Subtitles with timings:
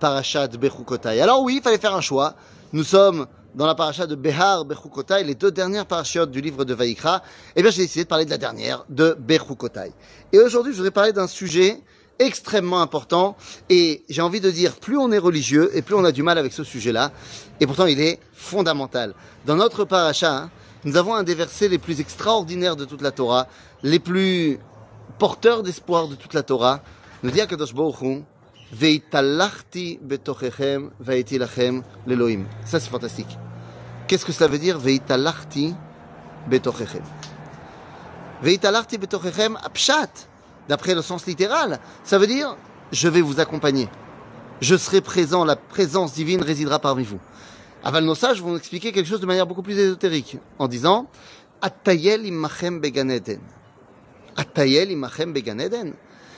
[0.00, 1.20] parachat Bechukotai.
[1.20, 2.34] Alors oui, il fallait faire un choix.
[2.72, 6.74] Nous sommes dans la paracha de Behar Bechukotai, les deux dernières parachiotes du livre de
[6.74, 7.22] Vaïkra.
[7.54, 9.92] Eh bien, j'ai décidé de parler de la dernière, de Bechukotai.
[10.32, 11.80] Et aujourd'hui, je voudrais parler d'un sujet
[12.18, 13.36] extrêmement important.
[13.70, 16.38] Et j'ai envie de dire, plus on est religieux et plus on a du mal
[16.38, 17.12] avec ce sujet-là.
[17.60, 19.14] Et pourtant, il est fondamental.
[19.44, 20.50] Dans notre paracha, hein,
[20.84, 23.46] nous avons un des versets les plus extraordinaires de toute la Torah,
[23.84, 24.58] les plus
[25.20, 26.82] porteurs d'espoir de toute la Torah.
[27.22, 28.24] Nous dit Akadosh Baruch
[28.72, 32.46] Veitalachti betochechem vaiti lachem l'Elohim.
[32.64, 33.38] Ça, c'est fantastique.
[34.08, 35.74] Qu'est-ce que cela veut dire Veitalachti
[36.48, 37.02] betochechem?
[38.42, 40.10] Veitalachti betochechem apshat.
[40.68, 42.56] D'après le sens littéral, ça veut dire
[42.90, 43.88] je vais vous accompagner.
[44.60, 47.20] Je serai présent, la présence divine résidera parmi vous.
[47.84, 51.08] Aval nos sages vont expliquer quelque chose de manière beaucoup plus ésotérique en disant
[51.62, 53.40] Attayel imachem beganeden.
[54.36, 55.92] Attayel imachem beganeden.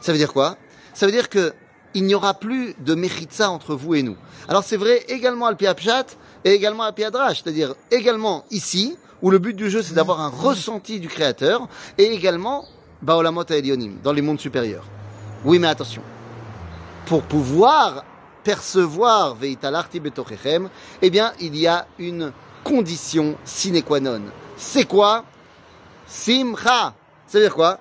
[0.00, 0.56] Ça veut dire quoi?
[0.94, 1.52] Ça veut dire que
[1.94, 4.16] il n'y aura plus de mechitza entre vous et nous.
[4.48, 6.06] Alors c'est vrai également al Apshat
[6.44, 10.28] et également al Adrash, c'est-à-dire également ici, où le but du jeu c'est d'avoir un
[10.28, 12.66] ressenti du créateur, et également
[13.02, 14.84] Baolamot Elionim, dans les mondes supérieurs.
[15.44, 16.02] Oui, mais attention.
[17.06, 18.04] Pour pouvoir
[18.44, 20.68] percevoir Veitalarti Betochechem,
[21.00, 24.22] eh bien, il y a une condition sine qua non.
[24.56, 25.24] C'est quoi?
[26.06, 26.94] Simcha.
[27.26, 27.78] C'est-à-dire quoi?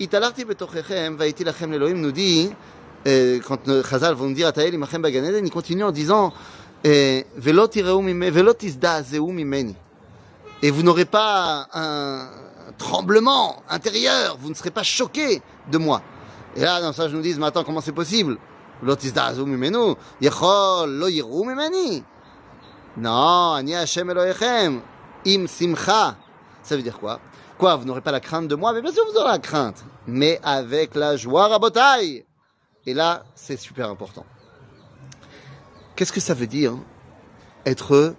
[0.00, 2.50] Italarti Betochechem, Vaitilachem Elohim nous dit,
[3.06, 6.32] euh, quand Chazal vont dire Atael Imachem Baganeden, il continue en disant
[6.84, 7.68] Velot
[8.02, 9.76] mimeni.
[10.62, 12.28] Et vous n'aurez pas un
[12.78, 16.02] tremblement intérieur, vous ne serez pas choqué de moi.
[16.56, 18.36] Et là, dans ça, je nous dis, mais attends, comment c'est possible?
[22.96, 24.80] Non, ani Hashem Elohechem,
[25.26, 26.16] im simcha.
[26.62, 27.20] Ça veut dire quoi?
[27.58, 28.72] Quoi, vous n'aurez pas la crainte de moi?
[28.72, 32.24] Mais bien sûr, vous aurez la crainte, mais avec la joie rabotaille.
[32.84, 34.26] Et là, c'est super important.
[35.94, 36.74] Qu'est-ce que ça veut dire
[37.64, 38.16] être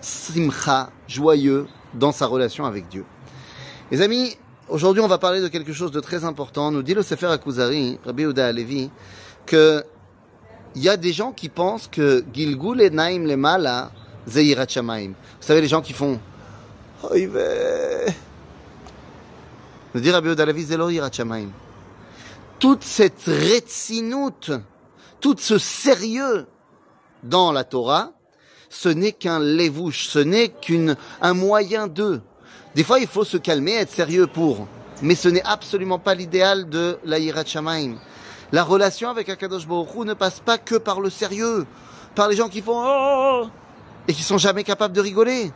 [0.00, 3.04] simcha, joyeux dans sa relation avec Dieu?
[3.90, 4.36] Les amis,
[4.68, 6.70] aujourd'hui, on va parler de quelque chose de très important.
[6.70, 8.90] Nous dit le Sefer Akuzari, Rabbi Uda Alevi,
[9.44, 9.84] que
[10.76, 13.90] il y a des gens qui pensent que Gilgul et Naim le Mala,
[14.28, 15.08] Zeirat Shamaim.
[15.08, 16.20] Vous savez, les gens qui font
[17.12, 17.26] Nous
[20.00, 21.48] dit Rabbi Uda Alevi, Zelo Shamaim
[22.60, 24.52] toute cette rétinoute,
[25.20, 26.46] tout ce sérieux
[27.22, 28.12] dans la Torah,
[28.68, 32.20] ce n'est qu'un lévouche, ce n'est qu'un moyen d'eux.
[32.76, 34.68] Des fois, il faut se calmer, être sérieux pour.
[35.02, 37.44] Mais ce n'est absolument pas l'idéal de la Yirat.
[38.52, 41.66] La relation avec Akadosh Baruch Hu ne passe pas que par le sérieux,
[42.14, 43.46] par les gens qui font oh
[44.06, 45.50] et qui sont jamais capables de rigoler.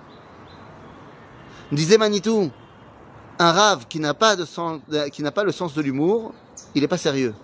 [1.70, 2.50] Disait Manitou,
[3.38, 4.80] un rave qui n'a pas de sens,
[5.12, 6.32] qui n'a pas le sens de l'humour,
[6.74, 7.34] il n'est pas sérieux.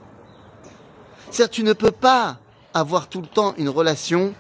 [1.31, 2.39] Certes, tu ne peux pas
[2.75, 4.35] avoir tout le temps une relation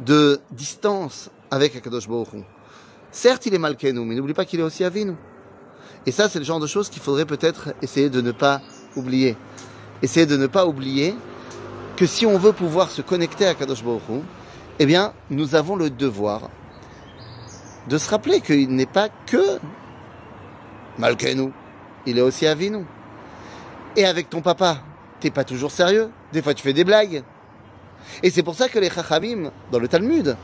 [0.00, 2.28] de distance avec Akadosh Baruch
[3.10, 5.16] Certes, il est nous, mais n'oublie pas qu'il est aussi nous.
[6.06, 8.60] Et ça, c'est le genre de choses qu'il faudrait peut-être essayer de ne pas
[8.96, 9.36] oublier.
[10.02, 11.14] Essayer de ne pas oublier
[11.96, 14.22] que si on veut pouvoir se connecter à Kadosh Baruch
[14.78, 16.48] eh bien, nous avons le devoir
[17.88, 19.58] de se rappeler qu'il n'est pas que
[20.98, 21.52] nous,
[22.06, 22.86] il est aussi nous.
[23.96, 24.78] Et avec ton papa,
[25.20, 26.10] t'es pas toujours sérieux.
[26.32, 27.22] Des fois, tu fais des blagues.
[28.22, 30.36] Et c'est pour ça que les Chachamim, dans le Talmud,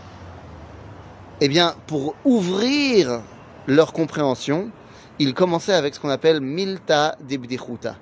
[1.41, 3.23] eh bien, pour ouvrir
[3.67, 4.71] leur compréhension,
[5.19, 7.97] ils commençaient avec ce qu'on appelle Milta Debdichuta.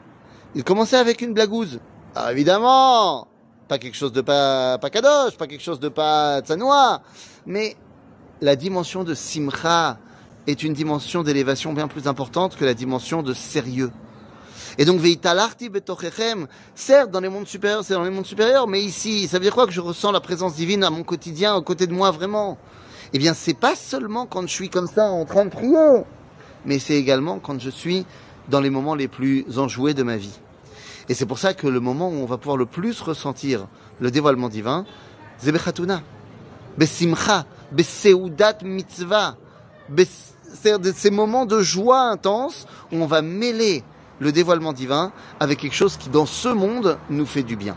[0.54, 1.80] Ils commençaient avec une blagouze.
[2.14, 3.28] Alors évidemment,
[3.68, 7.02] pas quelque chose de pas, pas kadosh, pas quelque chose de pas tsanoa,
[7.46, 7.76] mais
[8.40, 9.98] la dimension de simcha
[10.46, 13.90] est une dimension d'élévation bien plus importante que la dimension de sérieux.
[14.78, 18.82] Et donc, veitalarti betochechem, certes, dans les mondes supérieurs, c'est dans les mondes supérieurs, mais
[18.82, 21.62] ici, ça veut dire quoi que je ressens la présence divine à mon quotidien, aux
[21.62, 22.58] côtés de moi, vraiment?
[23.12, 26.04] Eh bien, c'est pas seulement quand je suis comme ça, en train de prier,
[26.66, 28.04] mais c'est également quand je suis
[28.48, 30.38] dans les moments les plus enjoués de ma vie.
[31.08, 33.68] Et c'est pour ça que le moment où on va pouvoir le plus ressentir
[34.00, 34.84] le dévoilement divin,
[35.38, 35.52] c'est
[36.76, 39.36] Besimcha, Beseudat Mitzvah,
[40.52, 43.82] c'est ces moments de joie intense où on va mêler
[44.18, 47.76] le dévoilement divin avec quelque chose qui, dans ce monde, nous fait du bien.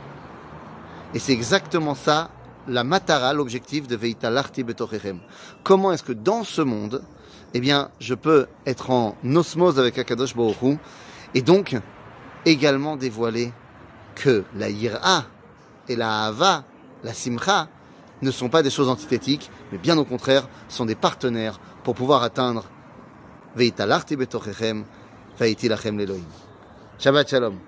[1.14, 2.30] Et c'est exactement ça,
[2.68, 5.20] la matara, l'objectif de Veita Larti Betorerem.
[5.64, 7.04] Comment est-ce que dans ce monde,
[7.54, 10.78] eh bien, je peux être en osmose avec Akadosh Baruch
[11.34, 11.76] et donc
[12.46, 13.54] également dévoiler
[14.16, 15.26] que la Yira
[15.88, 16.64] et la Hava,
[17.04, 17.68] la Simcha,
[18.22, 22.22] ne sont pas des choses antithétiques, mais bien au contraire, sont des partenaires pour pouvoir
[22.22, 22.66] atteindre
[23.56, 24.86] Veita Larti Betorerem
[27.00, 27.64] Shabbat Shalom.